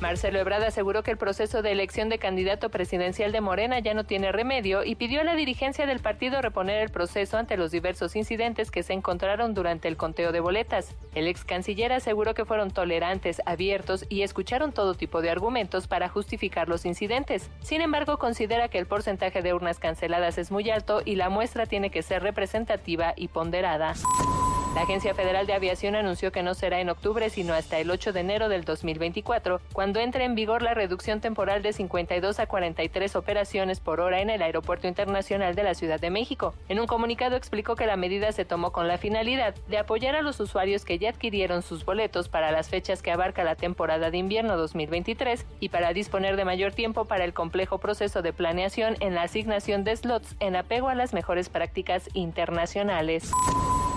[0.00, 4.04] Marcelo Ebrard aseguró que el proceso de elección de candidato presidencial de Morena ya no
[4.04, 8.16] tiene remedio y pidió a la dirigencia del partido reponer el proceso ante los diversos
[8.16, 10.96] incidentes que se encontraron durante el conteo de boletas.
[11.14, 16.08] El ex canciller aseguró que fueron tolerantes, abiertos y escucharon todo tipo de argumentos para
[16.08, 17.50] justificar los incidentes.
[17.60, 21.66] Sin embargo, considera que el porcentaje de urnas canceladas es muy alto y la muestra
[21.66, 23.94] tiene que ser representativa y ponderada.
[24.74, 28.12] La Agencia Federal de Aviación anunció que no será en octubre, sino hasta el 8
[28.12, 33.16] de enero del 2024, cuando entre en vigor la reducción temporal de 52 a 43
[33.16, 36.54] operaciones por hora en el Aeropuerto Internacional de la Ciudad de México.
[36.68, 40.22] En un comunicado explicó que la medida se tomó con la finalidad de apoyar a
[40.22, 44.18] los usuarios que ya adquirieron sus boletos para las fechas que abarca la temporada de
[44.18, 49.16] invierno 2023 y para disponer de mayor tiempo para el complejo proceso de planeación en
[49.16, 53.32] la asignación de slots en apego a las mejores prácticas internacionales.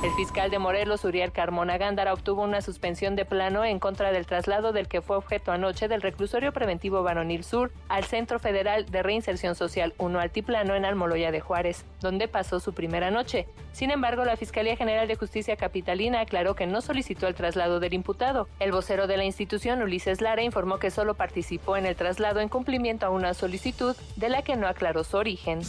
[0.04, 4.26] El fiscal de Morelos, Uriel Carmona Gándara, obtuvo una suspensión de plano en contra del
[4.26, 9.02] traslado del que fue objeto anoche del reclusorio preventivo Varonil Sur al Centro Federal de
[9.02, 13.48] Reinserción Social 1 Altiplano en Almoloya de Juárez, donde pasó su primera noche.
[13.72, 17.94] Sin embargo, la Fiscalía General de Justicia Capitalina aclaró que no solicitó el traslado del
[17.94, 18.50] imputado.
[18.60, 22.50] El vocero de la institución, Ulises Lara, informó que solo participó en el traslado en
[22.50, 25.62] cumplimiento a una solicitud de la que no aclaró su origen.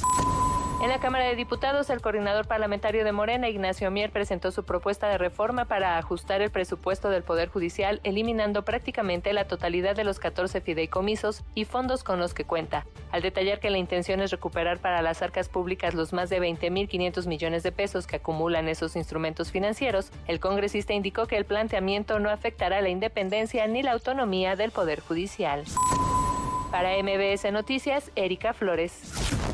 [0.82, 5.08] En la Cámara de Diputados, el coordinador parlamentario de Morena, Ignacio Mier, presentó su propuesta
[5.08, 10.18] de reforma para ajustar el presupuesto del Poder Judicial, eliminando prácticamente la totalidad de los
[10.18, 12.84] 14 fideicomisos y fondos con los que cuenta.
[13.12, 17.26] Al detallar que la intención es recuperar para las arcas públicas los más de 20.500
[17.28, 22.28] millones de pesos que acumulan esos instrumentos financieros, el congresista indicó que el planteamiento no
[22.28, 25.64] afectará la independencia ni la autonomía del Poder Judicial.
[26.70, 29.53] Para MBS Noticias, Erika Flores.